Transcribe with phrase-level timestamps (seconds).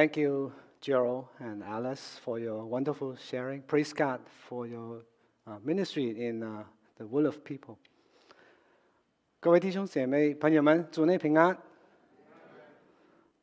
[0.00, 0.50] Thank you,
[0.80, 3.60] Gerald and Alice, for your wonderful sharing.
[3.60, 5.02] Praise God for your
[5.62, 7.76] ministry in the will of people.
[9.40, 11.54] 各位弟兄姐妹、朋友们，主内平安。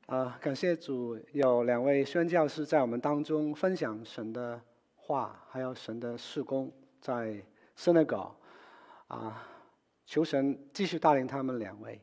[0.07, 4.59] 啊，感谢主，有两位宣教师在我们当中分享神的
[4.95, 7.39] 话，还有神的事工，在
[7.77, 8.31] Senegal。
[9.09, 9.47] 啊，
[10.07, 12.01] 求神继续带领他们两位。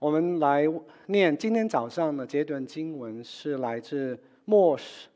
[0.00, 0.64] 我们来
[1.06, 5.08] 念今天早上的这段经文，是来自末世，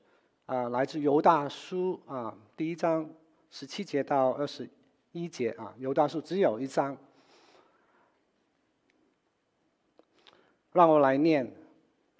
[0.47, 3.09] 啊，来自犹大书啊，第一章
[3.48, 4.69] 十七节到二十
[5.12, 6.97] 一节啊，犹大书只有一章。
[10.73, 11.55] 让我来念，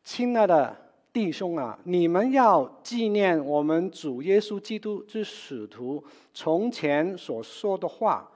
[0.05, 0.77] 亲爱的
[1.13, 8.29] 弟兄啊，你们要纪念我们主耶稣基督之使徒从前所说的话。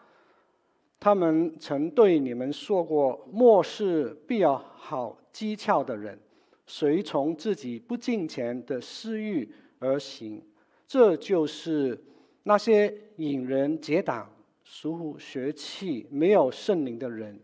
[0.98, 6.18] 他们曾对你们说过：末世必有好讥诮的人，
[6.66, 10.42] 随从自己不敬虔的私欲而行。
[10.88, 12.02] 这就是
[12.42, 14.28] 那些引人结党、
[14.64, 17.38] 属血气、没有圣灵的人。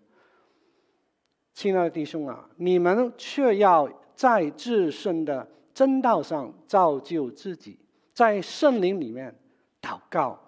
[1.53, 7.79] 亲爱的弟兄啊，你们却要在自身的真道上造就自己，
[8.15, 9.33] 在圣灵里面
[9.81, 10.41] 祷告，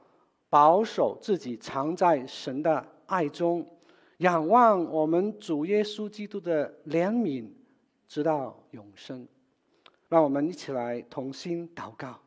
[0.48, 2.84] 保守自己，藏在神的。
[3.14, 3.64] 爱中，
[4.16, 7.48] 仰望我们主耶稣基督的怜悯，
[8.08, 9.24] 直到永生。
[10.08, 12.18] 让我们一起来同心祷告。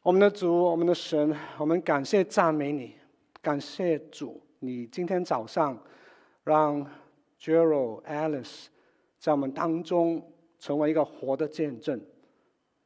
[0.00, 2.94] 我们的主，我们的神，我们感谢赞美你，
[3.42, 5.78] 感谢主，你今天早上
[6.44, 6.82] 让
[7.38, 8.68] Gerald Alice
[9.18, 12.00] 在我们当中成为一个活的见证。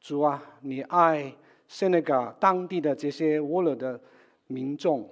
[0.01, 1.33] 主啊，你爱
[1.71, 4.01] Senegal 当地的这些沃勒的
[4.49, 5.09] 民众。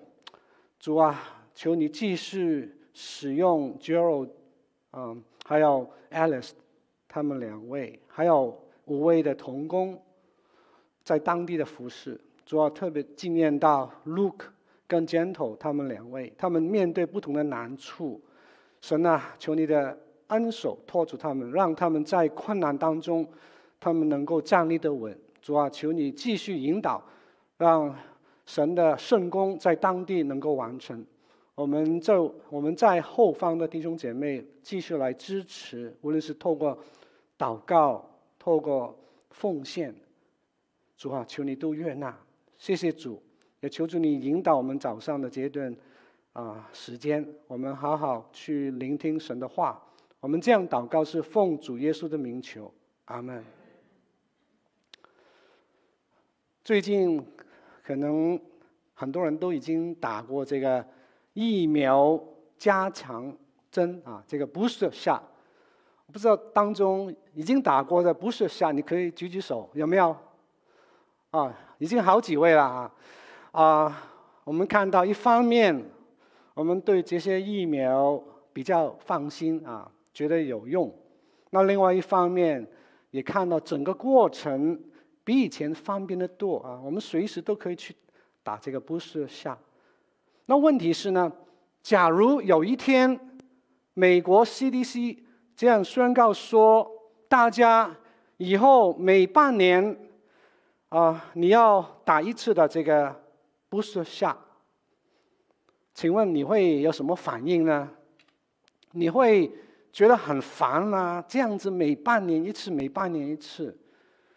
[0.80, 1.20] 主啊，
[1.54, 4.30] 求你继续使用 Gerald，
[4.94, 6.52] 嗯，还有 Alice，
[7.06, 10.00] 他们两位，还有五位的童工，
[11.04, 12.18] 在当地的服侍。
[12.46, 14.46] 主要特别纪念到 Luke
[14.86, 18.18] 跟 Gentle 他们两位，他们面对不同的难处，
[18.80, 19.98] 神啊，求你的
[20.28, 23.28] 恩手托住他们，让他们在困难当中，
[23.78, 25.14] 他们能够站立得稳。
[25.42, 27.04] 主啊，求你继续引导，
[27.58, 27.94] 让。
[28.50, 31.06] 神的圣工在当地能够完成，
[31.54, 36.76] 我们就我们在后方的弟兄姐妹继续来支持，无论是透过
[37.38, 38.04] 祷告、
[38.40, 38.98] 透过
[39.30, 39.94] 奉献，
[40.96, 42.18] 主啊，求你都悦纳，
[42.58, 43.22] 谢谢主，
[43.60, 45.72] 也求主你引导我们早上的这段
[46.32, 49.80] 啊时间，我们好好去聆听神的话。
[50.18, 52.74] 我们这样祷告是奉主耶稣的名求，
[53.04, 53.44] 阿门。
[56.64, 57.24] 最近。
[57.90, 58.38] 可能
[58.94, 60.86] 很多人都已经打过这个
[61.32, 62.16] 疫苗
[62.56, 63.36] 加强
[63.68, 65.20] 针啊，这个 booster shot。
[66.12, 70.16] 不知道当中已经打过的 booster shot，你可以举举手，有没有？
[71.32, 72.94] 啊，已经好几位了啊！
[73.50, 74.02] 啊，
[74.44, 75.84] 我们看到一方面，
[76.54, 78.22] 我们对这些疫苗
[78.52, 80.94] 比较放心啊，觉得有用。
[81.50, 82.64] 那另外一方面，
[83.10, 84.80] 也看到整个过程。
[85.22, 86.80] 比以前方便得多啊！
[86.82, 87.94] 我们随时都可以去
[88.42, 89.58] 打这个 booster shot。
[90.46, 91.30] 那问题是呢，
[91.82, 93.18] 假如有一天
[93.94, 95.18] 美国 CDC
[95.54, 96.90] 这样宣告说，
[97.28, 97.94] 大家
[98.38, 99.96] 以后每半年
[100.88, 103.14] 啊、你要打一次的这个
[103.70, 104.36] booster shot，
[105.94, 107.88] 请问你会有什么反应呢？
[108.92, 109.52] 你会
[109.92, 111.24] 觉得很烦吗？
[111.28, 113.78] 这样子每半年一次，每半年一次，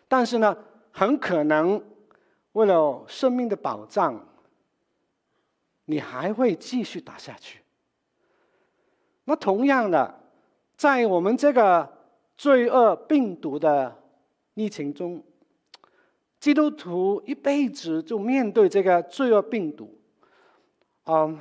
[0.07, 0.55] 但是呢？
[0.95, 1.83] 很可能，
[2.51, 4.27] 为了生命的保障，
[5.85, 7.61] 你还会继续打下去。
[9.23, 10.19] 那同样的，
[10.77, 11.91] 在我们这个
[12.37, 13.99] 罪恶病毒的
[14.53, 15.23] 疫情中，
[16.39, 19.97] 基督徒一辈子就面对这个罪恶病毒。
[21.05, 21.39] 嗯，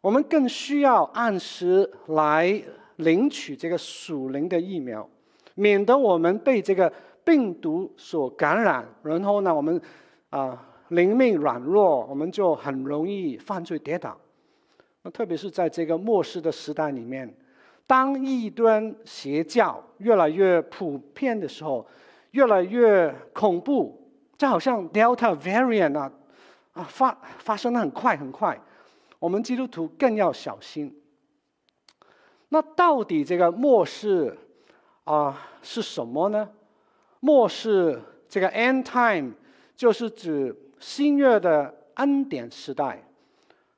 [0.00, 2.62] 我们更需要按时来
[2.96, 5.06] 领取这个属灵的疫苗，
[5.54, 6.90] 免得我们被这个。
[7.24, 9.80] 病毒所感染，然后呢，我们
[10.30, 14.16] 啊灵命软弱，我们就很容易犯罪跌倒。
[15.02, 17.34] 那特别是在这个末世的时代里面，
[17.86, 21.86] 当异端邪教越来越普遍的时候，
[22.30, 26.12] 越来越恐怖，就好像 Delta variant 啊
[26.72, 28.58] 啊发发生的很快很快，
[29.18, 31.00] 我们基督徒更要小心。
[32.48, 34.36] 那到底这个末世
[35.04, 36.48] 啊是什么呢？
[37.24, 37.98] 末世
[38.28, 39.32] 这个 end time
[39.74, 43.02] 就是指新约的恩典时代。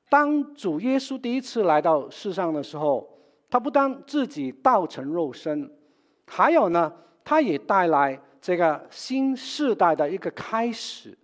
[0.09, 3.07] 当主耶稣第一次来到世上的时候，
[3.49, 5.71] 他不但自己道成肉身，
[6.25, 6.91] 还有呢，
[7.23, 11.17] 他也带来这个新世代的一个开始。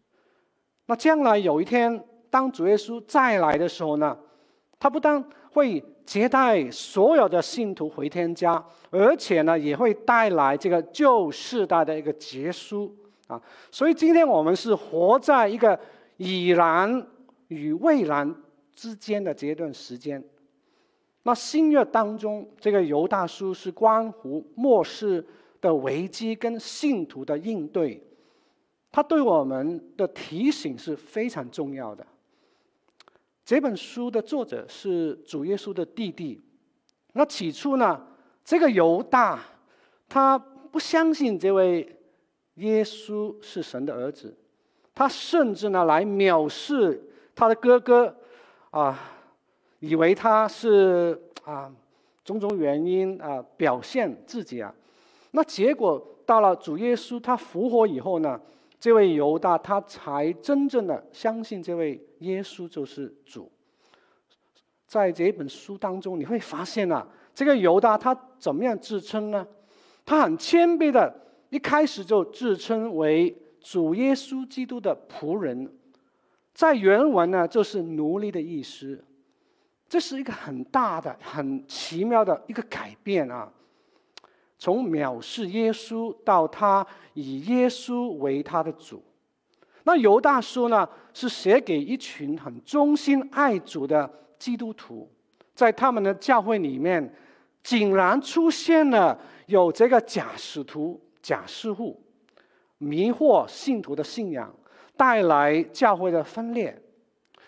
[0.85, 4.17] 那将来有一天，当主耶稣再来的时候呢，
[4.79, 5.21] 他不但
[5.51, 12.95] 会接待所有的信徒回天家，而且呢，也会带来这个旧世代的一个结束
[13.27, 13.41] 啊。
[13.71, 15.79] 所以今天我们是活在一个
[16.17, 17.07] 已然
[17.47, 18.35] 与未然
[18.75, 20.23] 之间的这段时间。
[21.23, 25.25] 那新约当中，这个犹大书是关乎末世
[25.61, 28.01] 的危机跟信徒的应对，
[28.91, 32.05] 它对我们的提醒是非常重要的。
[33.45, 36.41] 这本书的作者是主耶稣的弟弟。
[37.13, 38.01] 那起初呢，
[38.43, 39.39] 这个犹大
[40.07, 41.97] 他不相信这位
[42.55, 44.35] 耶稣是神的儿子，
[44.95, 47.01] 他甚至呢来藐视
[47.35, 48.15] 他的哥哥，
[48.71, 48.97] 啊，
[49.79, 51.71] 以为他是啊
[52.23, 54.73] 种种原因啊表现自己啊。
[55.31, 58.39] 那结果到了主耶稣他复活以后呢，
[58.83, 62.05] 这位犹大他才真正的相信这位。
[62.19, 63.49] 耶稣就是主，
[64.85, 69.47] 在这本书当中，你会发现啊，这个犹大他怎么样自称呢？
[70.03, 71.15] 他很谦卑的，
[71.49, 75.71] 一开始就自称为主耶稣基督的仆人，
[76.53, 79.01] 在原文呢就是奴隶的意思。
[79.87, 83.49] 这是一个很大的、很奇妙的一个改变啊！
[84.63, 89.03] 从藐视耶稣到他以耶稣为他的主。
[89.83, 95.11] 那犹大书呢，是写给一群很忠心爱主的基督徒，
[95.53, 97.13] 在他们的教会里面，
[97.61, 102.01] 竟然出现了有这个假使徒、假师傅，
[102.77, 104.49] 迷惑信徒的信仰，
[104.95, 106.81] 带来教会的分裂，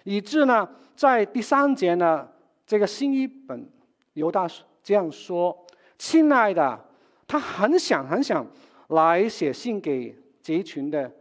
[0.03, 0.67] 以致呢，
[0.97, 2.27] 在第三节呢，
[2.67, 3.65] 这个新一本
[4.15, 4.45] 犹大
[4.83, 5.57] 这样说
[5.97, 6.84] ：“亲爱的，
[7.27, 8.45] 他很想很想
[8.89, 11.11] 来写信给这一群的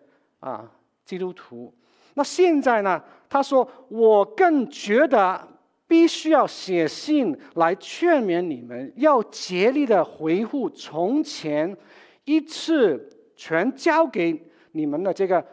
[0.40, 0.70] 啊。”
[1.04, 1.70] 基督徒，
[2.14, 2.98] 那现在呢？
[3.28, 5.46] 他说：“我更觉得
[5.86, 11.76] 必须要写信来劝勉你们，要竭力的回复从前
[12.24, 13.06] 一次
[13.36, 15.46] 全交给你们的这个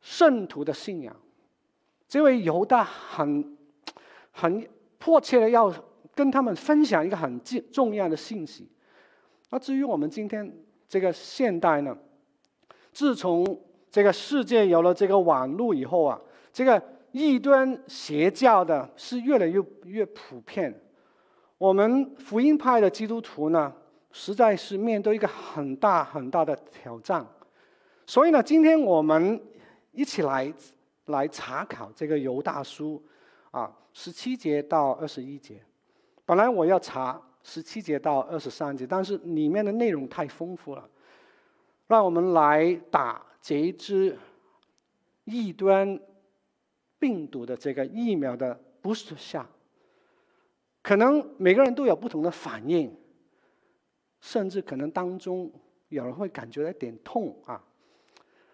[0.00, 1.14] 圣徒的信仰。”
[2.08, 3.56] 这位犹大很
[4.32, 4.68] 很
[4.98, 5.72] 迫切的要
[6.12, 8.68] 跟他们分享一个很重重要的信息。
[9.50, 10.52] 那至于我们今天
[10.88, 11.96] 这个现代呢？
[12.92, 13.60] 自从
[13.90, 16.20] 这个世界有了这个网络以后啊，
[16.52, 16.82] 这个
[17.12, 20.74] 异端邪教的是越来越越普遍。
[21.58, 23.72] 我们福音派的基督徒呢，
[24.12, 27.26] 实在是面对一个很大很大的挑战。
[28.06, 29.40] 所以呢，今天我们
[29.92, 30.52] 一起来
[31.06, 33.02] 来查考这个犹大书
[33.50, 35.60] 啊，十七节到二十一节。
[36.24, 40.90] 本来我要查十七节到二十三节，但是里面的内容太丰富了，
[41.86, 43.24] 让我们来打。
[43.40, 44.18] 这一支
[45.22, 46.00] 异端
[46.98, 49.48] 病毒的这个疫苗的 boost 下
[50.82, 52.92] 可能每个人都有不同的反应，
[54.20, 55.48] 甚至可能当中
[55.90, 57.62] 有人会感觉有点痛啊。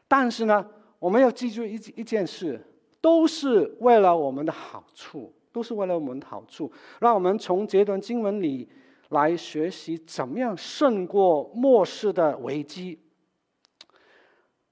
[0.06, 0.69] 但是呢，
[0.99, 2.61] 我们要记住一一件事，
[3.00, 6.71] 都是为了我们的好处，都是为了我们的好处。
[7.00, 8.69] 让我们从这段经文里
[9.12, 12.99] 来学习怎么样胜过末世的危机。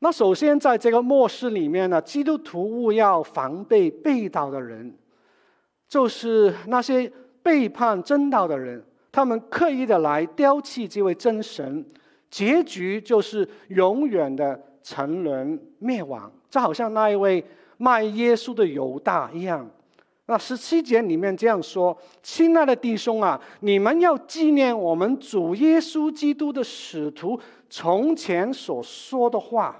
[0.00, 4.96] 那首先，在这个末世里面呢，基督徒务要防备背道的人，
[5.88, 7.10] 就是那些
[7.42, 8.82] 背叛真道的人，
[9.12, 11.84] 他们刻意的来丢弃这位真神，
[12.30, 16.32] 结局就是永远的沉沦灭亡。
[16.48, 17.44] 就好像那一位
[17.76, 19.70] 卖耶稣的犹大一样。
[20.30, 27.36] 那十七节里面这样说：“亲爱的弟兄啊，你们要纪念我们主耶稣基督的使徒
[27.68, 29.76] 从前所说的话。”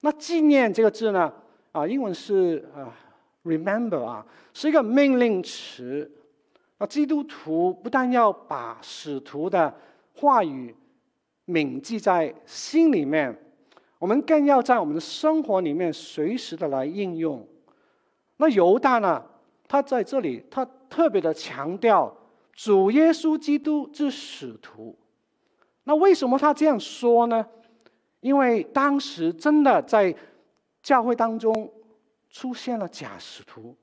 [0.00, 1.32] 那纪念这个字呢？
[1.72, 2.92] 啊，英文是啊
[3.42, 6.10] ，remember 啊，是一个命令词。
[6.76, 9.74] 那基督徒不但要把使徒的
[10.12, 10.76] 话语
[11.46, 13.34] 铭记在心里面，
[13.98, 17.48] 我们更要在我们的生活里面随时的来应用。
[18.36, 19.24] 那犹大呢？
[19.66, 22.14] 他在这里，他特别的强调
[22.52, 24.96] 主耶稣基督之使徒。
[25.84, 27.46] 那为什么他这样说呢？
[28.20, 30.14] 因为当时真的在
[30.82, 31.72] 教会当中
[32.30, 33.76] 出现了假使徒，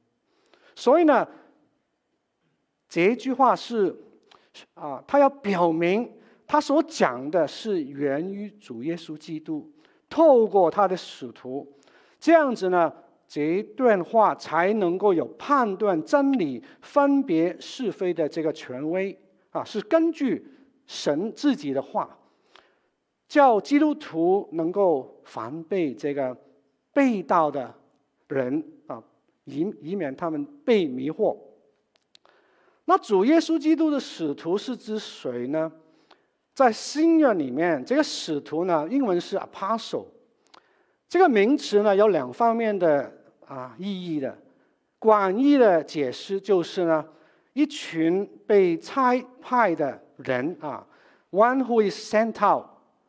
[0.75, 1.27] 所以呢，
[2.89, 3.95] 这一句话是
[4.73, 6.11] 啊，他要表明
[6.47, 9.71] 他所讲的是源于主耶稣基督，
[10.09, 11.71] 透过他的使徒，
[12.19, 12.91] 这样子呢，
[13.31, 19.17] 这一段话才能够有判断真理、分别是非的这个权威
[19.51, 20.45] 啊，是根据
[20.85, 22.19] 神自己的话，
[23.29, 26.35] 叫基督徒能够防备这个
[26.91, 27.73] 背道的
[28.27, 29.01] 人啊，
[29.45, 31.37] 以以免他们被迷惑。
[32.83, 35.71] 那主耶稣基督的使徒是指谁呢？
[36.53, 40.07] 在新约里面，这个使徒呢，英文是 apostle，
[41.07, 43.19] 这个名词呢有两方面的
[43.53, 44.37] 啊意义的。
[44.97, 47.05] 广义的解释就是呢，
[47.53, 50.85] 一群被差派的人啊
[51.31, 52.65] ，one who is sent out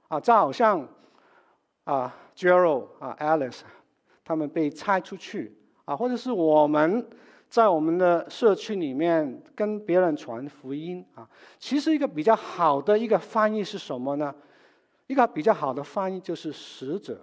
[0.08, 0.88] 啊，就好像
[1.84, 3.60] 啊，Gerald 啊，Alice，
[4.24, 7.08] 他们被差出去啊，或者是我们。
[7.52, 14.34] 在我们的社区里面跟别人传福音啊，其实一个比较好的一个翻译是什么呢？
[15.06, 17.20] 一个比较好的翻译就是使者。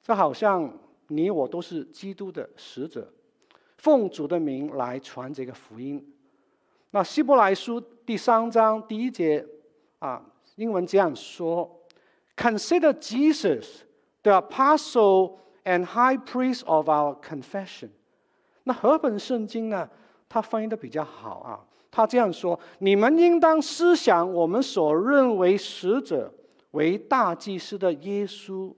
[0.00, 0.72] 这好像
[1.08, 3.06] 你我都是基督的使者，
[3.78, 6.04] 奉主的名来传这个福音。
[6.90, 9.46] 那希伯来书第三章第一节
[9.98, 10.24] 啊，
[10.56, 11.80] 英文这样说
[12.36, 13.82] ：Consider Jesus,
[14.22, 17.90] the apostle and high priest of our confession.
[18.64, 19.88] 那和本圣经呢？
[20.28, 21.64] 他翻译的比较好啊。
[21.90, 26.32] 他这样说：“你们应当思想我们所认为使者
[26.72, 28.74] 为大祭司的耶稣。”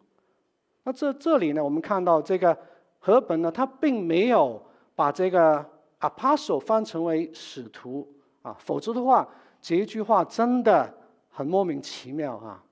[0.89, 2.57] 那这这里呢，我们看到这个
[2.99, 4.59] 和本呢，他并没有
[4.95, 5.63] 把这个
[6.01, 9.29] apostle 翻成为使徒啊，否则的话，
[9.61, 10.91] 这一句话真的
[11.29, 12.65] 很莫名其妙啊。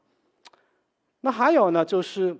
[1.20, 2.34] 那还有呢，就是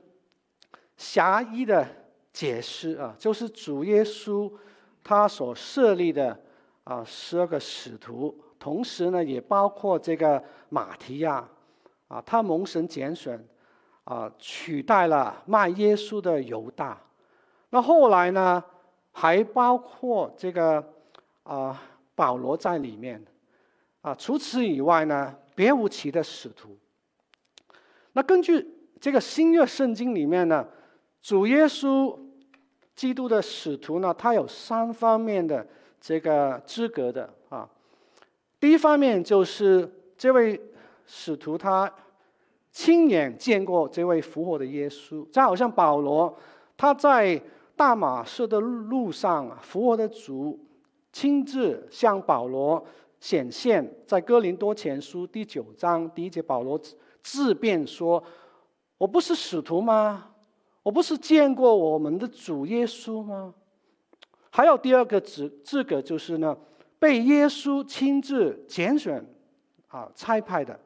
[0.96, 1.86] 狭义的
[2.32, 4.50] 解释啊，就是主耶稣。
[5.04, 6.40] 他所设立的
[6.84, 11.46] 啊十二个使徒，同时呢也包括这个马提亚，
[12.08, 13.38] 啊，他蒙神拣选，
[14.06, 16.98] 啊取代了卖耶稣的犹大。
[17.68, 18.64] 那后来呢
[19.12, 20.82] 还包括这个
[21.42, 21.82] 啊
[22.14, 23.22] 保罗在里面，
[24.00, 26.74] 啊除此以外呢别无其的使徒。
[28.14, 28.66] 那根据
[28.98, 30.66] 这个新约圣经里面呢，
[31.20, 32.18] 主耶稣。
[32.96, 35.66] 基督的使徒呢，他有三方面的
[36.00, 37.68] 这个资格的啊。
[38.58, 39.86] 第一方面就是
[40.16, 40.58] 这位
[41.06, 41.92] 使徒他
[42.76, 46.38] 亲眼见过这位复活的耶稣，就好像保罗
[46.76, 47.40] 他在
[47.74, 50.62] 大马士的路上，复活的主
[51.10, 52.84] 亲自向保罗
[53.18, 56.78] 显现，在哥林多前书第九章第一节，保罗
[57.22, 58.22] 自辩说
[58.98, 60.32] ：“我不是使徒吗？”
[60.84, 63.54] 我不是见过我们的主耶稣吗？
[64.50, 66.54] 还有第二个资资格就是呢，
[66.98, 69.24] 被耶稣亲自拣选，
[69.88, 70.78] 啊，差派的，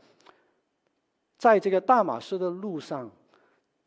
[1.40, 3.10] 在这个大马士的路上，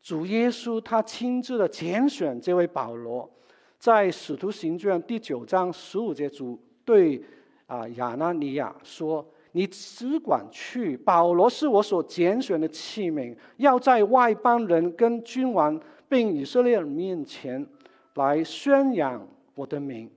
[0.02, 3.30] 主耶稣他亲自的拣选这位保罗，
[3.78, 7.22] 在使徒行传第九章十五节，主对
[7.68, 17.66] 啊亚拿尼亚说：“你只管去，保罗是我所拣选的器皿，要在外邦人跟君王。”并以色列人面前
[18.14, 20.08] 来宣扬我的名。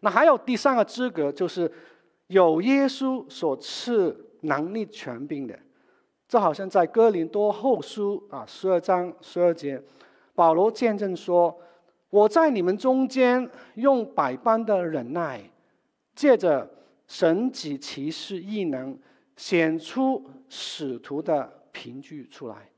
[0.00, 1.70] 那还有第三个资格，就是
[2.26, 5.58] 有耶稣所赐能力权柄的。
[6.30, 9.82] 这好像在哥林多后书啊十二章十二节，
[10.32, 11.60] 保罗见证说
[12.08, 15.42] ：“我在你们中间用百般的忍耐，
[16.14, 16.70] 借着
[17.08, 18.96] 神迹奇事异能，
[19.36, 22.70] 显出使徒的凭据出来。”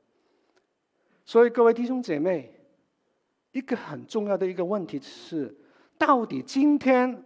[1.26, 2.50] 所以各位弟兄姐妹，
[3.50, 5.54] 一个很重要的一个问题是：
[5.98, 7.22] 到底今天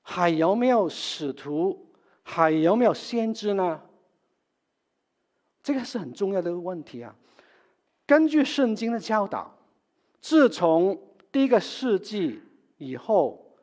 [0.00, 1.86] 还有没有使徒，
[2.24, 3.80] 还有没有先知呢？
[5.62, 7.14] 这个是很重要的一个问题啊。
[8.06, 9.56] 根据圣经的教导，
[10.20, 11.00] 自从
[11.30, 12.40] 第一个世纪
[12.78, 13.56] 以后，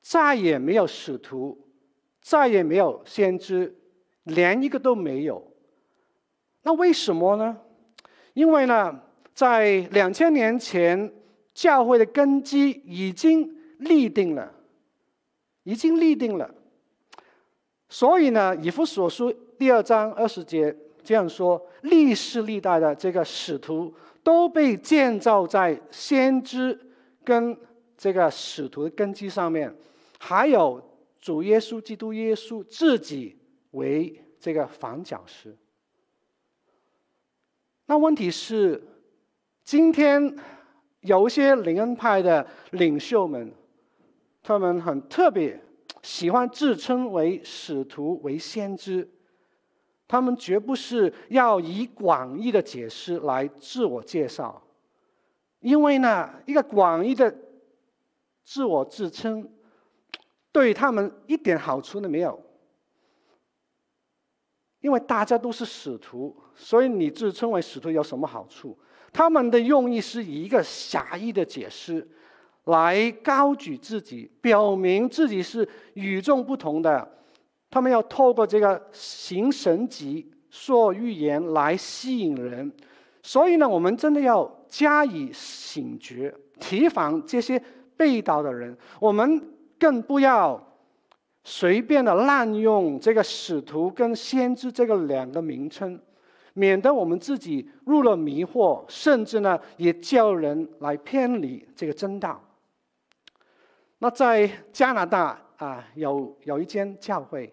[0.00, 1.58] 再也没有使徒，
[2.20, 3.76] 再也没有先知，
[4.24, 5.46] 连一个都没有。
[6.62, 7.58] 那为什么呢？
[8.32, 9.00] 因为呢，
[9.34, 11.12] 在两千年前，
[11.54, 14.52] 教会的根基已经立定了，
[15.62, 16.52] 已经立定了。
[17.88, 20.76] 所以呢，以弗所书第二章二十节
[21.06, 23.94] 这样说：历世历代的这个使徒
[24.24, 26.76] 都被建造在先知
[27.22, 27.56] 跟
[27.96, 29.72] 这个使徒的根基上面，
[30.18, 30.82] 还有
[31.20, 33.38] 主耶稣基督耶稣自己
[33.70, 35.56] 为这个房角石。
[37.86, 38.82] 那问题是，
[39.62, 40.36] 今天
[41.02, 43.52] 有一些灵恩派的领袖们，
[44.42, 45.60] 他们很特别，
[46.02, 49.08] 喜欢自称为使徒、为先知。
[50.08, 54.62] 他们绝不是要以广义的解释来自我介绍，
[55.60, 57.34] 因为呢，一个广义的
[58.44, 59.48] 自我自称，
[60.52, 62.40] 对他们一点好处都没有。
[64.80, 68.78] 因为大家都是使徒，所以你自称为使徒有什么好处？
[69.12, 72.06] 他们的用意是以一个狭义的解释，
[72.66, 77.16] 来高举自己，表明自己是与众不同的。
[77.70, 82.72] 他们要透过这个行神迹、说预言来吸引人。
[83.22, 87.60] 所以呢，我们真的要加以警觉，提防这些
[87.96, 88.76] 背道的人。
[89.00, 89.42] 我们
[89.78, 90.64] 更不要
[91.42, 96.00] 随便的滥用这个使徒跟先知这个两个名称。
[96.54, 102.42] 免得我们自己入了迷惑，甚至呢，也叫人来偏离这个真道。
[103.98, 107.52] 那在加拿大啊，有有一间教会，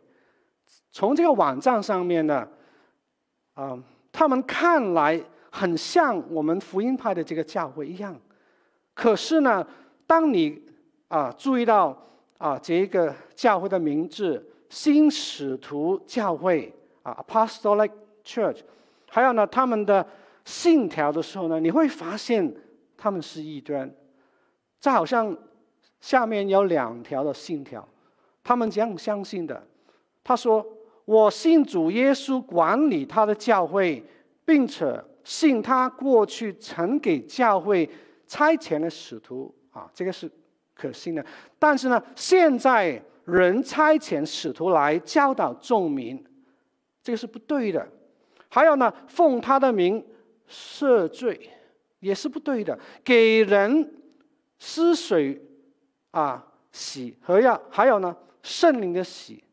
[0.91, 2.47] 从这个网站上面呢，
[3.53, 3.81] 啊，
[4.11, 8.19] 他们看来很像我们福音派的这个教会一样，
[8.93, 9.65] 可是呢，
[10.05, 10.61] 当你
[11.07, 11.97] 啊注意到
[12.37, 17.91] 啊这一个教会的名字——新使徒教会啊 （Apostolic
[18.23, 18.61] Church）。
[19.09, 20.05] 还有呢，他们的
[20.43, 22.53] 信条的时候呢，你会发现
[22.97, 23.89] 他们是异端。
[24.79, 25.37] 这好像
[26.01, 27.87] 下面有两条的信条，
[28.43, 29.65] 他们这样相信的。
[30.23, 30.65] 他说
[31.05, 34.03] ：“我信主耶稣，管理他的教会，
[34.45, 37.89] 并且信他过去曾给教会
[38.27, 40.29] 差遣的使徒啊，这个是
[40.73, 41.25] 可信的。
[41.57, 46.23] 但是呢，现在人差遣使徒来教导众民，
[47.01, 47.87] 这个是不对的。”
[48.49, 50.05] 还有呢，奉他的名
[50.47, 51.49] 赦罪，
[51.99, 52.77] 也是不对的。
[53.03, 53.91] 给人
[54.59, 55.41] 施水
[56.11, 59.43] 啊洗和要，还有呢圣灵的洗，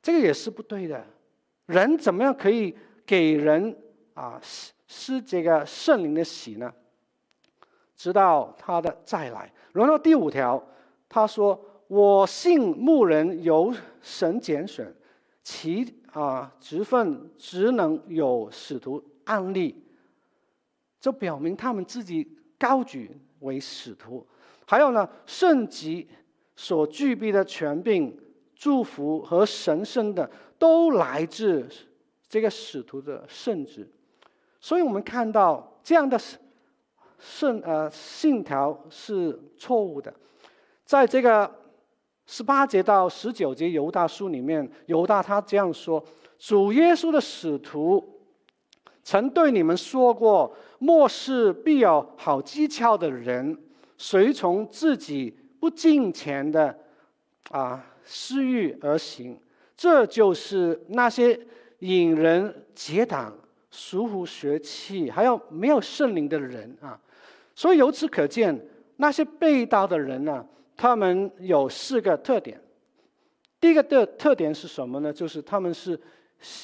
[0.00, 1.04] 这个也是不对的。
[1.66, 3.76] 人怎么样可以给人
[4.14, 6.72] 啊施施这个圣灵的洗呢？
[7.94, 9.52] 直到他的再来。
[9.72, 10.66] 然后第五条，
[11.08, 14.90] 他说：“我信牧人由神拣选，
[15.42, 19.84] 其。”啊，职分只能有使徒案例，
[20.98, 22.26] 就表明他们自己
[22.58, 24.26] 高举为使徒。
[24.66, 26.08] 还有呢，圣级
[26.56, 28.18] 所具备的权柄、
[28.56, 31.68] 祝福和神圣的，都来自
[32.28, 33.88] 这个使徒的圣旨。
[34.60, 36.18] 所以我们看到这样的
[37.20, 40.12] 圣呃信条是错误的，
[40.84, 41.48] 在这个。
[42.28, 46.04] 十八节到十九节，犹大书里面，犹大他这样说：
[46.36, 48.04] 主耶稣的使徒
[49.04, 53.56] 曾对你们说过，末世必有好讥诮的人，
[53.96, 56.76] 随从自己不敬虔的
[57.50, 59.38] 啊私欲而行，
[59.76, 61.38] 这就是那些
[61.80, 63.36] 引人结党、
[63.70, 66.98] 疏忽学气，还有没有圣灵的人啊。
[67.54, 68.58] 所以由此可见，
[68.96, 72.60] 那些被盗的人呢、他们有四个特点。
[73.58, 75.12] 第一个的特点是什么呢？
[75.12, 75.98] 就是他们是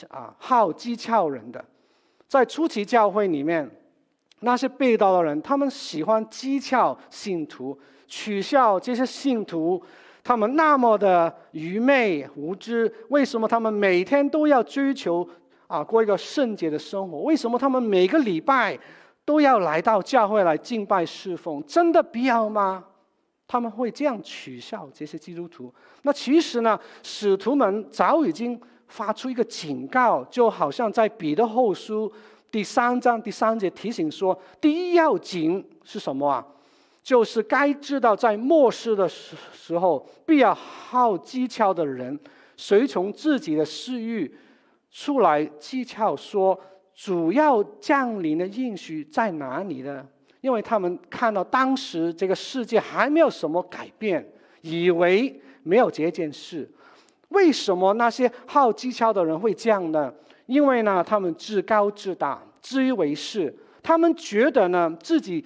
[0.09, 1.65] 啊好讥诮人的。
[2.29, 3.69] 在初期教会里面，
[4.41, 7.79] 那些被盗的人，他们喜欢讥诮信徒，
[8.13, 9.83] 取笑这些信徒，
[10.23, 12.93] 他们那么的愚昧无知。
[13.09, 15.27] 为什么他们每天都要追求
[15.67, 17.21] 啊过一个圣洁的生活？
[17.21, 18.79] 为什么他们每个礼拜
[19.25, 21.65] 都要来到教会来敬拜侍奉？
[21.67, 22.85] 真的必要吗？
[23.49, 25.73] 他们会这样取笑这些基督徒。
[26.03, 32.13] 那其实呢，使徒们早已经发出一个警告，就好像在彼得后书
[32.51, 36.47] 第三章第三节提醒说：“第一要紧是什么啊？
[37.03, 42.19] 就是该知道，在末世的时时候，必要好讥诮的人，
[42.57, 44.33] 随从自己的私欲
[44.91, 46.59] 出来讥诮说，
[46.95, 50.07] 主要降临的应许在哪里呢？”
[50.43, 54.27] 因为他们看到当时这个世界还没有什么改变，
[54.61, 56.69] 以为没有这件事。
[57.29, 60.13] 为什么那些好讥诮的人会这样呢？
[60.47, 63.57] 因为呢，他们自高自大，自以为是。
[63.83, 65.45] 他们觉得呢，自己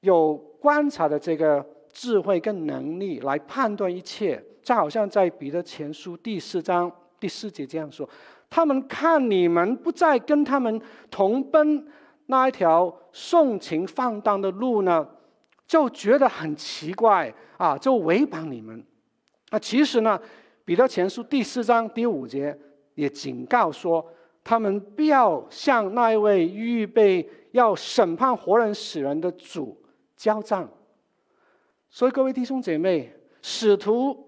[0.00, 4.42] 有观察的这个智慧跟能力来判断一切。
[4.62, 8.08] 就好像在彼得前书第四章第四节这样说：
[8.48, 11.86] 他们看你们不再跟他们同奔。
[12.28, 15.06] 那一条纵情放荡的路呢，
[15.66, 18.82] 就觉得很奇怪啊，就违绑你们。
[19.50, 20.18] 那其实呢，
[20.64, 22.58] 彼得前书第四章第五节
[22.94, 24.02] 也警告说，
[24.42, 29.76] 他们不要向那一位预备要审判活人死人的主
[30.16, 30.68] 交战。
[31.90, 34.26] 所以各位弟兄姐妹，使徒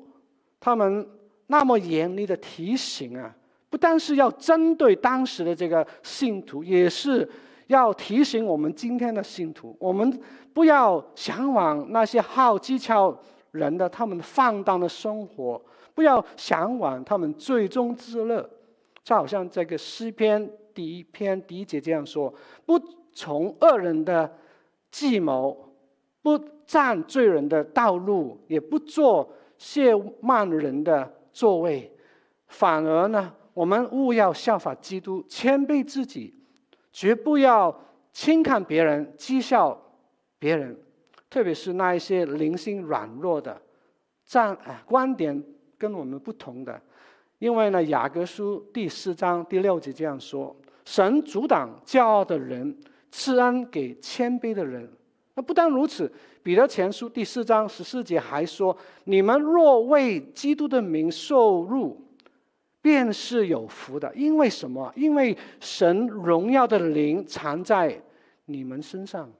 [0.60, 1.08] 他们
[1.46, 3.34] 那么严厉的提醒啊，
[3.70, 7.28] 不单是要针对当时的这个信徒，也是。
[7.68, 10.20] 要提醒我们今天的信徒，我们
[10.54, 13.12] 不要向往那些好技巧
[13.50, 15.60] 人的他们放荡的生活，
[15.92, 18.48] 不要向往他们最终之乐，
[19.02, 22.32] 就好像这个诗篇第一篇第一节这样说
[22.64, 22.80] ：“不
[23.12, 24.32] 从恶人的
[24.92, 25.74] 计谋，
[26.26, 26.36] 不
[26.66, 31.88] 占罪人的道路，也不坐亵慢人的座位，
[32.48, 36.34] 反而呢，我们务要效法基督，谦卑自己，
[36.90, 37.72] 绝不要
[38.12, 39.80] 轻看别人，讥笑
[40.36, 40.76] 别人，
[41.30, 43.62] 特别是那一些灵性软弱的，
[44.24, 45.40] 站观点
[45.78, 46.82] 跟我们不同的。”
[47.38, 52.76] 因为呢，《雅各书》第四章第六节这样说：“神阻挡骄傲的人，
[53.12, 54.90] 赐恩给谦卑的人。”
[55.36, 56.08] 那不但如此，
[56.42, 62.02] 《彼得前书》第四章十四节还说：“你们若为基督的名受辱，
[62.80, 64.10] 便是有福的。
[64.14, 64.90] 因为什么？
[64.96, 68.00] 因为神荣耀的灵藏在
[68.46, 69.30] 你们身上。”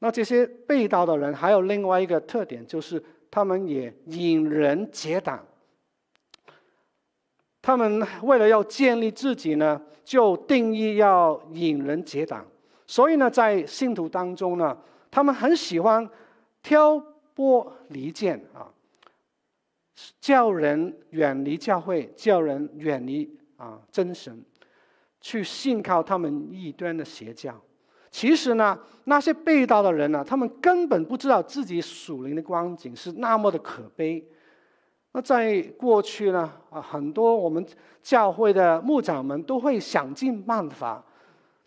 [0.00, 5.42] 那这些被盗的人还有另外一个特点，就是他们也引人结党。
[7.62, 12.46] 他们为了要建立自己呢，就定义要引人结党。
[12.88, 14.76] 所以呢，在信徒当中呢，
[15.10, 16.08] 他们很喜欢
[16.62, 16.98] 挑
[17.34, 18.66] 拨离间啊，
[20.18, 24.42] 叫人远离教会，叫人远离啊真神，
[25.20, 27.54] 去信靠他们异端的邪教。
[28.10, 34.26] 其实呢，那些背道的人呢，他们根本不知道自己属灵的光景是那么的可悲。
[35.12, 37.64] 那在过去呢，啊，很多我们
[38.02, 41.04] 教会的牧长们都会想尽办法，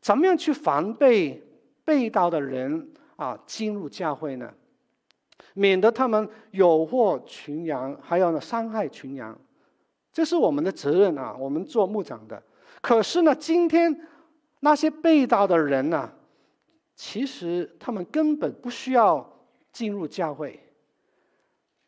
[0.01, 1.41] 怎么样去防备
[1.85, 4.51] 被盗的人啊进入教会呢？
[5.53, 9.37] 免得他们诱惑群羊，还有呢伤害群羊，
[10.11, 12.41] 这是我们的责任啊，我们做牧长的。
[12.81, 14.07] 可是呢，今天
[14.59, 16.11] 那些被盗的人呢，
[16.95, 19.25] 其实他们根本不需要
[19.71, 20.59] 进入教会，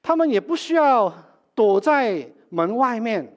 [0.02, 1.14] 他们也不需要。
[1.56, 3.32] 躲在门外面，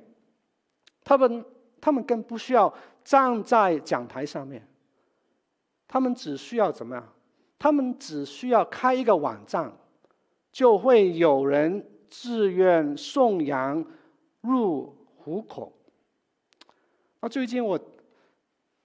[1.05, 1.45] 他们
[1.83, 2.73] 他们更不需要
[3.07, 4.67] 站在讲台上面，
[5.87, 7.13] 他们只需要怎么样？
[7.57, 9.73] 他们只需要开一个网站，
[10.51, 13.85] 就会有人自愿送羊
[14.41, 15.73] 入虎口。
[17.21, 17.79] 那最近我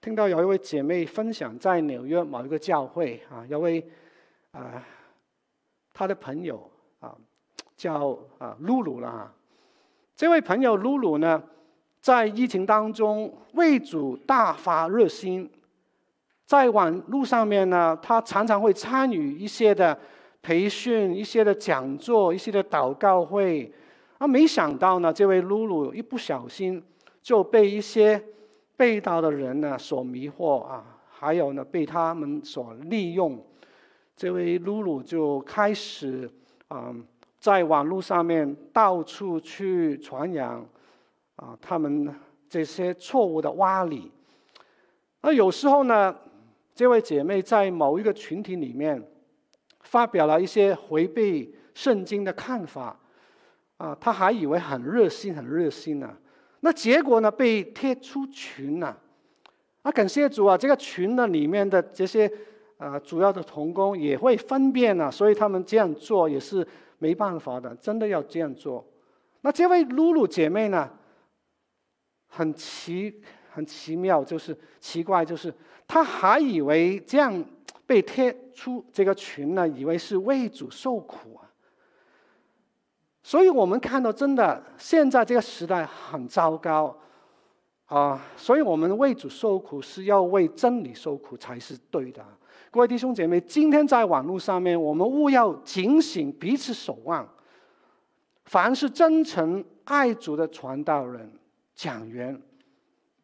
[0.00, 3.90] 听到有一位姐妹分享，在纽约某一个教会啊，有位
[4.52, 4.86] 啊，
[5.92, 7.18] 她的朋友啊。
[7.74, 9.34] 叫啊露露了啊，
[10.14, 11.42] 这位朋友露露呢，
[12.02, 15.48] 在疫情当中为主大发热心，
[16.44, 19.96] 在网络上面呢，他常常会参与一些的
[20.42, 23.72] 培训、一些的讲座、一些的祷告会。
[24.18, 26.82] 啊，没想到呢，这位露露一不小心
[27.22, 28.20] 就被一些
[28.76, 33.40] 被道的人呢所迷惑啊，还有呢被他们所利用。
[34.16, 36.28] 这位露露就开始
[36.66, 36.92] 啊。
[37.38, 40.64] 在网络上面到处去传扬，
[41.36, 42.14] 啊，他们
[42.48, 44.10] 这些错误的歪理。
[45.20, 46.14] 那有时候呢，
[46.74, 49.02] 这位姐妹在某一个群体里面
[49.80, 52.98] 发表了一些违背圣经的看法，
[53.76, 56.16] 啊，她还以为很热心，很热心呢。
[56.60, 58.98] 那结果呢，被踢出群了。
[59.82, 62.30] 啊，感谢主啊，这个群呢里面的这些
[62.76, 66.66] 啊主要的同工也会分辨呢，所以他们这样做也是。
[66.98, 68.86] 没办法的，真的要这样做。
[69.40, 70.88] 那这位露露姐妹呢？
[72.34, 73.14] 很奇，
[73.50, 75.52] 很奇妙，就是奇怪，就是
[75.86, 77.44] 他还以为这样
[77.84, 81.44] 被贴出这个群呢，以为是为主受苦啊。
[83.22, 86.96] 所以我们看到，真的现在这个时代很糟糕
[87.84, 88.24] 啊。
[88.34, 92.24] 所以我们为主受苦，是要为真理受苦才是对的。
[92.70, 97.28] 各位弟兄姐妹，今天在网络上面，我们务要警醒，彼此守望。
[98.46, 101.30] 凡是真诚爱主的传道人、
[101.82, 102.40] 讲员，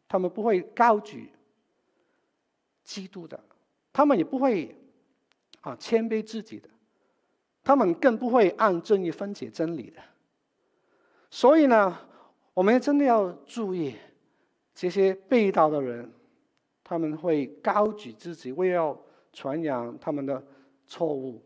[0.07, 1.29] 他们不会高举
[2.83, 3.39] 基督的，
[3.93, 4.75] 他们也不会
[5.61, 6.67] 啊谦卑自己的，
[7.63, 10.01] 他们更不会按正义分解真理的。
[11.29, 11.97] 所以呢，
[12.53, 13.95] 我们真的要注意
[14.75, 16.11] 这些背道的人，
[16.83, 18.99] 他们会高举自己，为要。
[19.31, 20.43] 传扬他们的
[20.87, 21.39] 错误，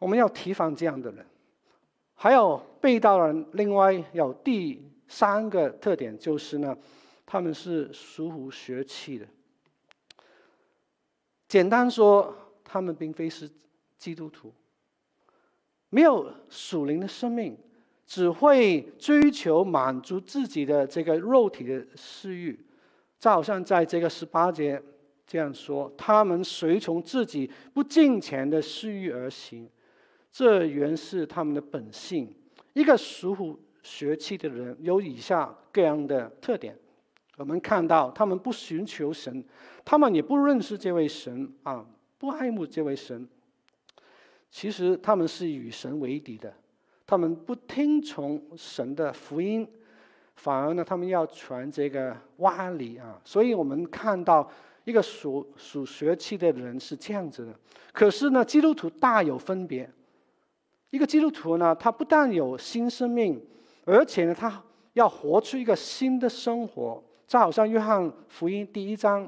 [0.00, 1.24] 我们要提防这样的人。
[2.16, 6.74] 还有背道人，另外有第三个特点就是呢，
[7.26, 9.26] 他们是属乎血气的。
[11.46, 13.46] 简单说，他们并非是
[13.98, 14.50] 基督徒，
[15.90, 17.54] 没有属灵的生命，
[18.06, 22.58] 只会追求满足自己的这个肉体的私欲，
[23.18, 24.82] 就好像在这个十八节。
[25.26, 29.68] 这样说，他们随从自己不敬虔的私欲而行，
[30.30, 32.34] 这原是他们的本性。
[32.72, 36.76] 一个属乎学气的人有以下各样的特点。
[37.36, 39.42] 我们看到他们不寻求神，
[39.84, 41.84] 他们也不认识这位神啊，
[42.18, 43.26] 不爱慕这位神。
[44.50, 46.52] 其实他们是与神为敌的，
[47.06, 49.66] 他们不听从神的福音，
[50.36, 53.18] 反而呢，他们要传这个歪理啊。
[53.24, 54.48] 所以我们看到
[54.84, 57.54] 一个属属学气的人是这样子的。
[57.92, 59.90] 可是呢，基督徒大有分别。
[60.90, 63.42] 一个基督徒呢，他不但有新生命，
[63.84, 67.02] 而且呢，他要活出一个新的生活。
[67.26, 69.26] 就好像约翰福音第一章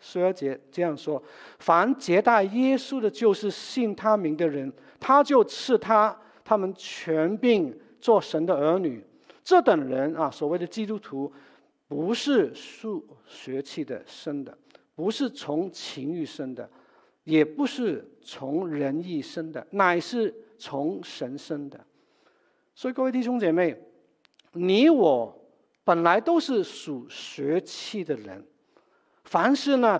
[0.00, 1.22] 十二节这样说
[1.60, 9.04] ：“凡接待耶稣的，就是信他名的人，他就赐他他们权柄做神的儿女。
[9.44, 11.32] 这等人啊，所谓的基督徒，
[11.86, 14.58] 不是数学气的生的，
[14.96, 16.68] 不是从情欲生的，
[17.22, 21.78] 也不是从人意生的，乃是从神生的。
[22.78, 23.76] 所以各位弟兄姐妹，
[24.52, 25.34] 你我。”
[25.82, 28.46] 本来都是属血气的人，
[29.24, 29.98] 凡事呢，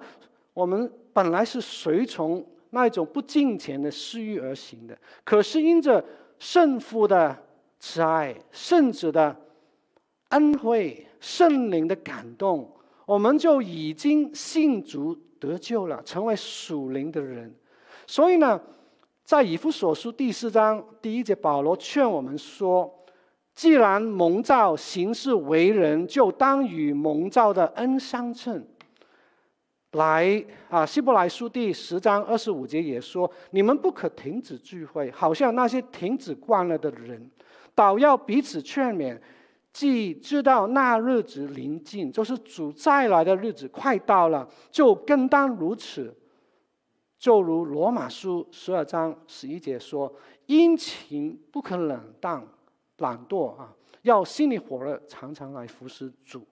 [0.53, 4.97] 我们本来是随从那一种不敬虔的私欲而行的。
[5.25, 6.05] 可是因着
[6.39, 7.35] 圣父的
[7.81, 9.35] 慈爱、圣子的
[10.29, 12.71] 恩惠、圣灵的感动，
[13.07, 17.51] 我们就已经信主得救了，成为属灵的人。
[18.07, 18.61] 所以呢，
[19.29, 22.91] 在以弗所书第四章第一节，保罗劝我们说。
[23.55, 28.67] 既然蒙召行事为人，就当与蒙召的恩相称。
[29.93, 37.31] 来啊，希伯来书第十章二十五节也说：你们不可停止聚会，好像那些停止惯了的人，
[37.75, 39.21] 倒要彼此劝勉。
[39.75, 46.17] 既知道那日子临近，就是主再来的日子快到了，就更当如此。
[47.19, 50.13] 就如罗马书十二章十一节说：
[50.47, 52.47] 殷勤不可冷淡。
[53.01, 56.43] 懒惰啊，要心里火热，常常来服侍主，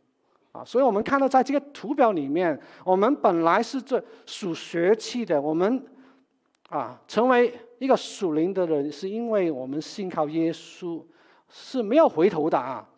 [0.53, 5.85] 啊，所以我们看到在这个图表里面，我们本来是这属血气的，我们
[6.69, 11.03] 啊成为一个属灵的人，是因为我们信靠耶稣，
[11.49, 12.89] 是没有回头的啊。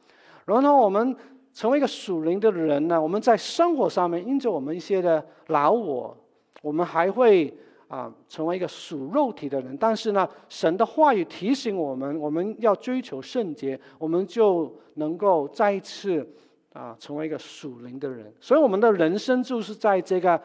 [0.44, 1.16] 然后我们
[1.54, 6.14] 成为一个属灵的人呢，我们在生活上面，因着我们一些的老我，
[6.62, 7.52] 我们还会。
[7.88, 16.28] 啊，成为一个属肉体的人，但是呢，神的话语提醒我们，我们要追求圣洁，我们就能够再一次
[16.74, 18.30] 啊，成为一个属灵的人。
[18.40, 20.38] 所以，我们的人生就是在这个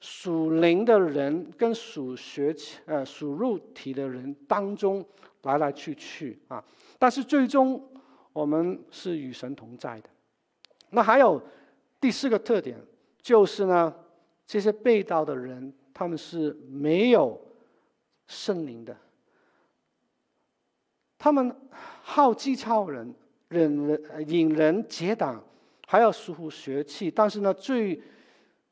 [0.00, 2.52] 属灵的人跟属学、
[2.86, 5.04] 呃属肉体的人当中
[5.42, 6.60] 来来去去啊。
[6.98, 7.80] 但是，最终
[8.32, 10.10] 我们是与神同在的。
[10.90, 11.40] 那还有
[12.00, 12.76] 第四个特点，
[13.22, 13.94] 就是呢，
[14.50, 15.72] 这些被道的人。
[15.92, 17.38] 他们是没有
[18.26, 18.96] 圣灵的，
[21.18, 21.54] 他们
[22.00, 23.14] 好机巧人，
[23.50, 25.44] 引人引人结党，
[25.86, 27.10] 还要疏忽学气。
[27.10, 28.00] 但是呢，最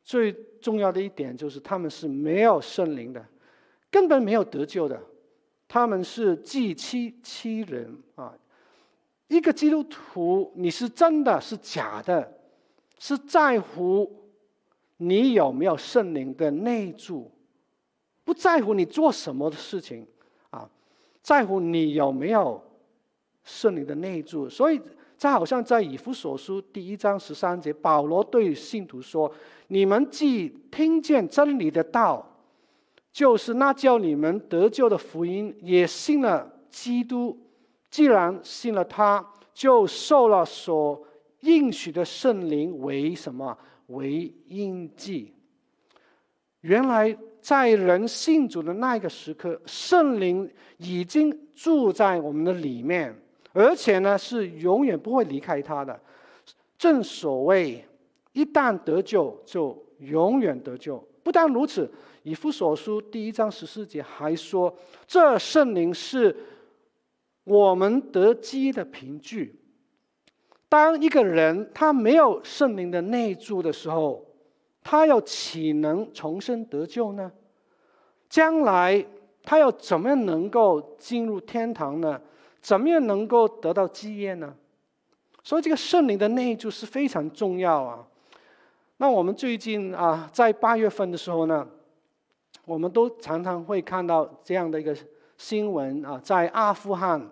[0.02, 3.22] 最重要的一点就是他们是没有圣灵的，
[3.90, 4.98] 根本没有得救的。
[5.66, 8.34] 他们是自欺欺人啊！
[9.26, 12.32] 一个基督徒，你是真的是假的，
[12.98, 14.27] 是在乎。
[14.98, 17.30] 你有没有圣灵的内住？
[18.24, 20.06] 不在乎你做什么的事情
[20.50, 20.68] 啊，
[21.22, 22.62] 在乎你有没有
[23.42, 24.48] 圣灵的内住。
[24.50, 24.78] 所以，
[25.16, 29.32] 这好像在以弗所书第一章十三节，保罗对信徒说
[29.68, 32.26] ：“你们既听见真理的道，
[33.10, 37.38] 就是那叫你们得救的福音，也信了基督。
[37.88, 41.02] 既然信了他，就受了所
[41.40, 43.56] 应许的圣灵为什么？”
[43.88, 45.34] 为印记。
[46.62, 53.14] 原来在人信主的那一个时刻，圣灵已经住在我们的里面，
[53.52, 56.00] 而且呢是永远不会离开他的。
[56.76, 57.84] 正所谓，
[58.32, 61.02] 一旦得救，就永远得救。
[61.22, 61.90] 不但如此，
[62.22, 64.74] 以弗所书第一章十四节还说，
[65.06, 66.34] 这圣灵是
[67.44, 69.54] 我们得基的凭据。
[70.68, 74.24] 当一个人他没有圣灵的内住的时候，
[74.82, 77.32] 他又岂能重生得救呢？
[78.28, 79.02] 将来
[79.42, 82.20] 他又怎么样能够进入天堂呢？
[82.60, 84.54] 怎么样能够得到基业呢？
[85.42, 88.06] 所以这个圣灵的内住是非常重要啊。
[88.98, 91.66] 那我们最近啊，在八月份的时候呢，
[92.66, 94.94] 我们都常常会看到这样的一个
[95.38, 97.26] 新闻啊，在阿富汗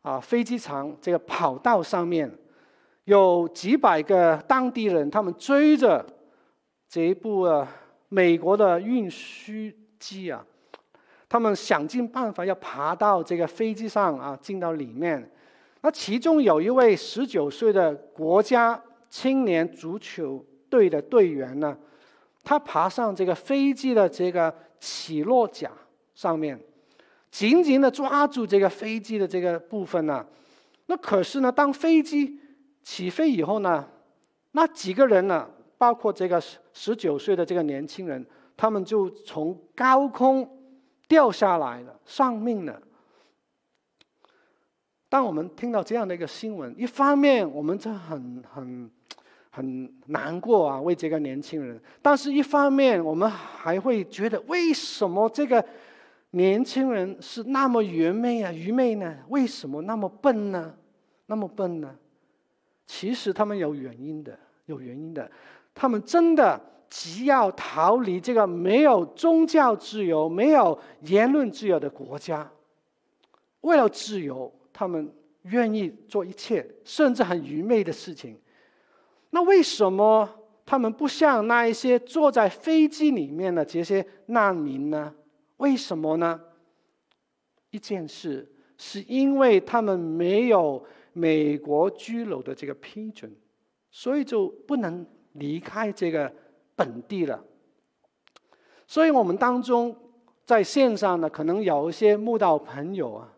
[0.00, 2.30] 啊飞机场这个跑道上面。
[3.06, 6.04] 有几百个当地人，他们追着
[6.88, 7.66] 这一部啊
[8.08, 9.52] 美国的运输
[9.96, 10.44] 机啊，
[11.28, 15.30] 他们想尽办法要爬到这个飞机上啊，进到里面。
[15.82, 21.78] 那其中有一位十九岁的国家青年足球队的队员呢，
[22.42, 25.70] 他爬上这个飞机的这个起落架
[26.16, 26.58] 上面，
[27.30, 30.26] 紧紧的抓住这个飞机的这个部分呢。
[30.86, 32.40] 那可是呢，当飞机
[32.86, 33.84] 起飞以后呢，
[34.52, 38.24] 那几个人呢，包括这个十十九岁的这个年轻人，
[38.56, 40.48] 他们就从高空
[41.08, 42.80] 掉下来了，丧命了。
[45.08, 48.88] 当我们听到这样的一个新闻，一方面我们就很很
[49.50, 55.62] 很难过啊，为这个年轻人；但是一方面我们还会觉得，为什么这个
[56.30, 59.16] 年轻人是那么愚昧啊、愚昧呢？
[59.28, 60.72] 为什么那么笨呢？
[61.26, 61.92] 那么笨呢？
[62.86, 65.30] 其实他们有原因的，有原因的。
[65.74, 72.50] 他们真的急要逃离这个没有宗教自由、没有言论自由的国家，
[73.60, 74.52] 为了自由。
[74.78, 75.10] 他们
[75.44, 78.38] 愿意做一切，甚至很愚昧的事情。
[79.30, 80.28] 那为什么
[80.66, 85.14] 他们不像那一些坐在飞机里面的这些难民呢？
[85.56, 86.38] 为什么呢？
[87.70, 88.46] 一件事，
[88.76, 90.84] 是因为他们没有
[91.16, 93.34] 美国居留的这个批准，
[93.90, 96.30] 所以就不能离开这个
[96.74, 97.42] 本地了。
[98.86, 99.96] 所以我们当中
[100.44, 103.32] 在线上呢，可能有一些慕道朋友啊。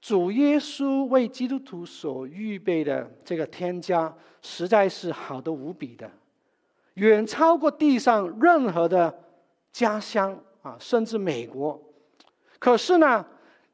[0.00, 6.10] 主耶稣为基督徒所预备的这个天家，实在是好的无比的，
[6.94, 9.22] 远超过地上任何的
[9.70, 11.80] 家乡啊，甚至美国。
[12.58, 13.24] 可是呢，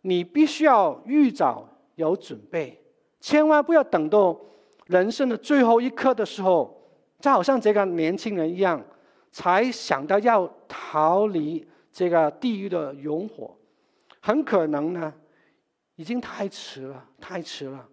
[0.03, 1.67] 你必须要预早
[1.99, 2.81] 有准备，
[3.21, 4.41] 千万不要等到
[4.87, 8.83] 人生的最后一刻的时候，就好像这个年轻人一样，
[9.31, 13.55] 才想到要逃离这个地狱的熔火，
[14.21, 15.13] 很可能呢。
[15.97, 17.85] 已经太迟了，太迟了。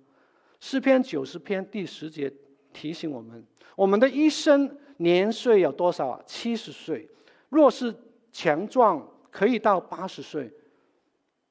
[0.59, 2.31] 诗篇九十篇第十节
[2.71, 3.43] 提醒我们：
[3.75, 6.21] 我们的一生年岁有多少啊？
[6.23, 7.09] 七十岁。
[7.49, 7.91] 若是
[8.31, 10.53] 强壮，可以到八十岁。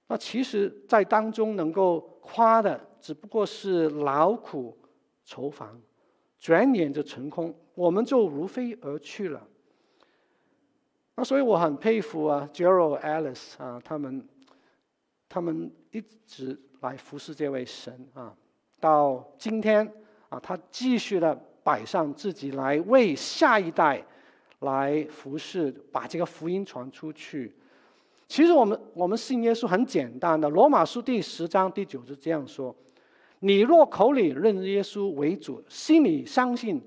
[0.06, 4.76] 那其实，在当中能够夸的，只不过是劳苦
[5.24, 5.80] 愁烦，
[6.38, 9.46] 转眼就成空，我们就如飞而去了。
[11.14, 14.26] 那所以我很佩服啊，Gerald Ellis 啊，他们。
[15.26, 18.32] 他们一直来服侍这位神啊，
[18.78, 19.92] 到今天
[20.28, 21.34] 啊，他继续的
[21.64, 24.00] 摆上自己来为下一代
[24.60, 27.52] 来服侍，把这个福音传出去。
[28.26, 32.74] 其实我们我们信耶稣很简单的，《罗马书》第十章第九是这样说
[33.40, 36.80] ：“你若口里认耶稣为主，心里相信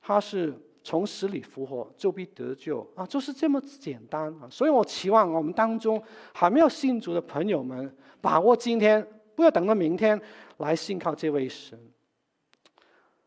[0.00, 3.04] 他是。”从死里复活，就必得救啊！
[3.06, 4.48] 就是这么简单啊！
[4.50, 10.18] 所以我期望我们当中还没有信主的朋友们，把握今天，不要等到明天
[10.56, 11.78] 来信靠这位神。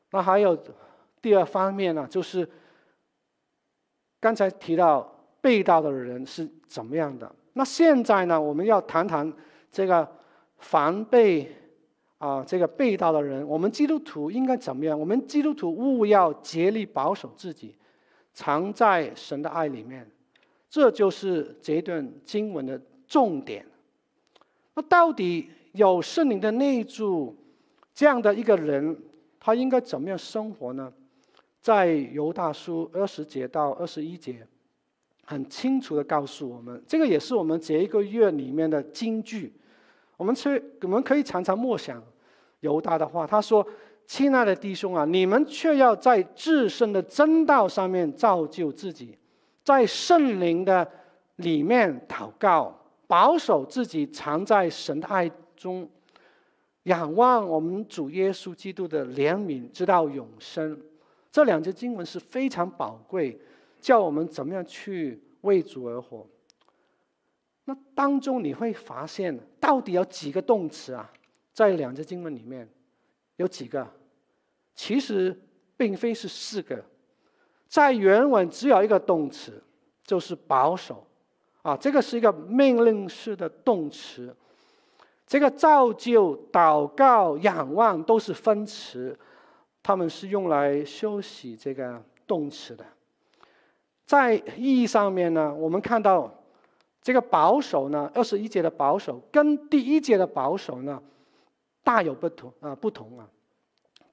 [0.10, 0.58] 那还有
[1.22, 2.50] 第二方面呢，就是
[4.20, 7.34] 刚才提到被盗的人是怎么样的。
[7.54, 9.32] 那现在呢，我们要谈谈
[9.72, 10.08] 这个
[10.58, 11.50] 防备。
[12.20, 14.98] 啊，这个被盗的人，我们基督徒应该怎么样？
[14.98, 17.76] 我们基督徒务要竭力保守自己，
[18.34, 20.10] 藏在神的爱里面。
[20.70, 23.66] 这就是这段经文的重点。
[24.74, 27.36] 那到底有圣灵的内住
[27.94, 28.98] 这样的一个人，
[29.38, 30.94] 他应该怎么样生活呢？
[31.60, 34.48] 在犹大书二十节到二十一节，
[35.26, 39.54] 很清楚的告诉我们，这个也是我们这一个月里面的金句。
[40.18, 42.02] 我们去，我们可以常常默想。
[42.60, 43.66] 犹大的话，他说
[44.08, 49.18] ：“亲爱的弟兄啊，你们却要在自身的真道上面造就自己，
[49.64, 50.90] 在圣灵的
[51.38, 52.74] 里面祷告，
[53.06, 55.90] 保守自己藏在神的爱中，
[56.84, 60.80] 仰望我们主耶稣基督的怜悯，直到永生。”
[61.30, 63.38] 这两节经文是非常宝贵，
[63.84, 66.26] 叫我们怎么样去为主而活。
[67.66, 71.12] 那当中你会发现，到底有几个动词啊？
[71.52, 72.68] 在两节经文里面，
[73.36, 73.86] 有几个？
[74.74, 75.38] 其实
[75.76, 76.82] 并非是四个，
[77.68, 79.62] 在原文只有一个动词，
[80.06, 81.06] 就是保守。
[81.62, 84.34] 啊，这个是一个命令式的动词。
[85.28, 89.18] 这个造就、祷告、仰望都是分词，
[89.82, 92.86] 他们是用来修饰这个动词的。
[94.06, 96.32] 在意义上面呢，我们看到
[97.02, 101.02] 这个保守呢，二十一节的保守跟第一节的保守呢，
[101.84, 103.28] 大有不同啊，不同啊。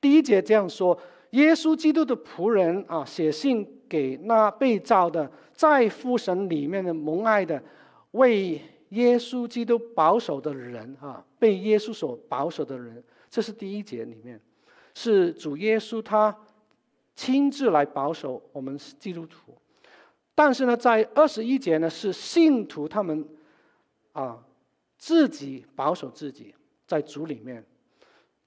[0.01, 0.99] 第一节这样说：
[1.30, 7.62] 耶稣基督的仆人啊，写信给那被造的，在父神里面的蒙爱的，
[8.12, 8.61] 为
[8.91, 14.41] 耶稣基督保守的人啊，被耶稣所保守的人，这是第一节里面，
[14.95, 16.36] 是主耶稣他
[17.14, 19.53] 亲自来保守我们基督徒。
[20.43, 23.28] 但是呢，在二十一节呢，是信徒他们
[24.12, 24.38] 啊
[24.97, 26.55] 自己保守自己，
[26.86, 27.62] 在主里面。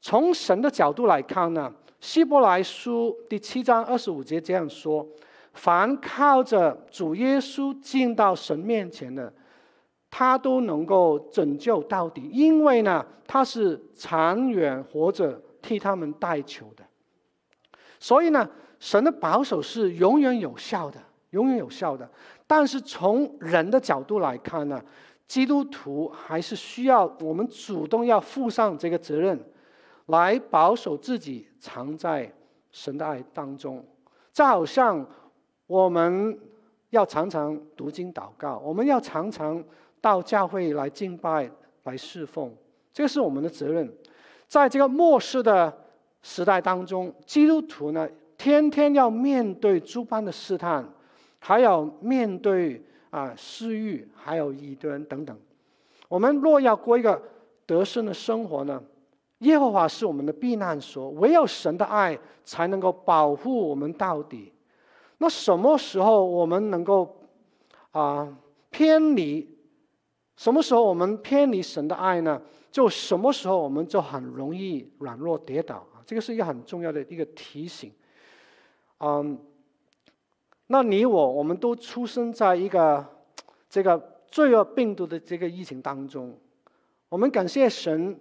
[0.01, 5.07] 从神的角度来看呢，希伯来书第七章二十五节这样说。
[5.53, 9.31] 凡靠着主耶稣进到神面前的，
[10.09, 16.83] 他都能够拯救到底，因为呢，他是长远活着替他们代求的。
[17.99, 20.99] 所以呢，神的保守是永远有效的，
[21.33, 22.09] 永远有效的。
[22.47, 24.81] 但是从人的角度来看呢，
[25.27, 29.39] 基督徒还是需要我们主动要负上这个责任，
[30.07, 32.33] 来保守自己藏在
[32.71, 33.85] 神的爱当中。
[34.31, 35.05] 就好像。
[35.65, 36.37] 我们
[36.89, 39.63] 要常常读经祷告，我们要常常
[40.01, 41.49] 到教会来敬拜、
[41.83, 42.53] 来侍奉，
[42.93, 43.91] 这个是我们的责任。
[44.45, 45.75] 在这个末世的
[46.21, 48.07] 时代当中，基督徒呢，
[48.37, 50.85] 天天要面对诸般的试探，
[51.45, 55.37] 还要面对啊私欲，还有异端等等。
[56.07, 57.21] 我们若要过一个
[57.65, 58.81] 得胜的生活呢，
[59.39, 64.53] 耶和华是我们的避难所，唯有神的爱才能够保护我们到底。
[65.17, 67.13] 那什么时候我们能够
[67.91, 68.33] 啊
[68.69, 69.45] 偏离？
[70.37, 72.41] 什么时候我们偏离神的爱呢？
[72.71, 75.99] 就什么时候我们就很容易软弱跌倒啊！
[76.05, 77.91] 这个是一个很重要的一个提醒。
[78.99, 79.37] 嗯，
[80.67, 83.05] 那你我我们都出生在一个
[83.69, 86.37] 这个罪恶病毒的这个疫情当中，
[87.09, 88.19] 我们感谢神，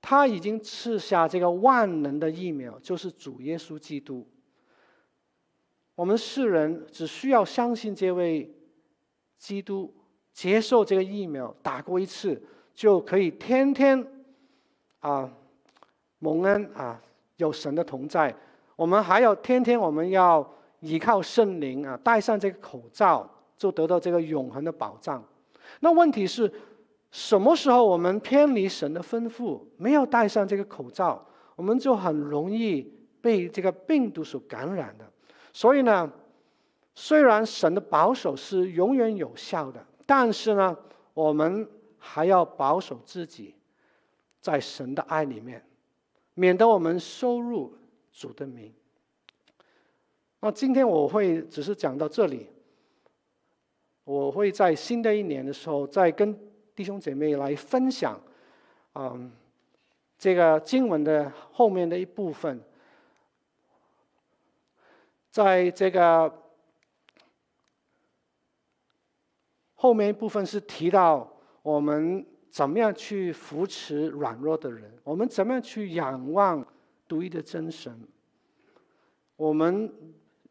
[0.00, 4.26] 他已经赐下这个万能的疫苗，就是主耶稣基督。
[5.94, 8.50] 我们世人只需要相信这位
[9.38, 9.94] 基督，
[10.32, 12.42] 接受这个疫苗，打过一次
[12.74, 14.04] 就可以天天
[15.00, 15.30] 啊
[16.18, 17.00] 蒙恩啊，
[17.36, 18.34] 有神的同在。
[18.74, 20.40] 我们还要天天我们要
[20.82, 25.24] 依靠圣灵啊，戴上这个口罩就得到这个永恒的保障。
[25.80, 26.52] 那问题是
[27.10, 31.24] 什么时候我们偏离神的吩咐，没有戴上这个口罩，
[31.54, 35.08] 我们就很容易被这个病毒所感染的。
[35.52, 36.10] 所以呢，
[36.94, 40.76] 虽然神的保守是永远有效的，但是呢，
[41.14, 43.54] 我们还要保守自己，
[44.40, 45.64] 在神的爱里面，
[46.34, 47.72] 免得我们收入
[48.12, 48.72] 主的名。
[50.44, 52.48] 那今天我会只是讲到这里，
[54.02, 56.36] 我会在新的一年的时候再跟
[56.74, 58.20] 弟兄姐妹来分享，
[58.96, 59.30] 嗯，
[60.18, 62.60] 这个经文的后面的一部分。
[65.30, 66.42] 在这个
[69.74, 71.32] 后面一部分是提到
[71.62, 76.66] 我们怎么样去扶持软弱的人，我们怎么样去仰望
[77.06, 77.96] 独一的真神。
[79.36, 79.90] 我们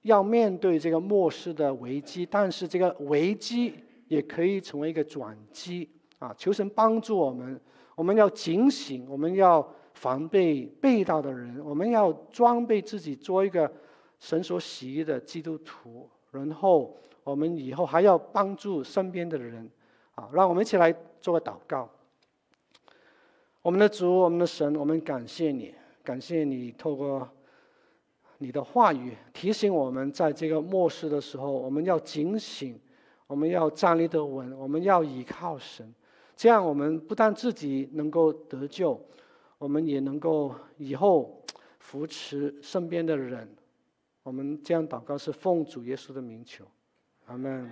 [0.01, 3.73] 要面对这个末世的危机，但是这个危机
[4.07, 5.89] 也可以成为一个转机
[6.19, 6.33] 啊！
[6.37, 7.59] 求神帮助我们，
[7.95, 13.71] 我们要警醒，我们要防备背道的人，我们要装备自己做一个。
[14.23, 19.67] 神所喜悦的基督徒，然后我们以后还要帮助身边的人，
[20.13, 21.89] 啊，让我们一起来做个祷告。
[23.63, 25.73] 我们的主，我们的神，我们感谢你，
[26.03, 27.27] 感谢你透过
[28.41, 32.75] 你的话语提醒我们，在这个末世的时候，我们要警醒，
[33.27, 35.93] 我们要站立得稳，我们要倚靠神，
[36.35, 38.99] 这样我们不但自己能够得救，
[39.59, 41.45] 我们也能够以后
[41.77, 43.47] 扶持身边的人。
[44.23, 46.65] 我们这样祷告是奉主耶稣的名求，
[47.27, 47.69] 阿门。